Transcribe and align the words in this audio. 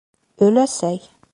Оләсәй. 0.47 1.05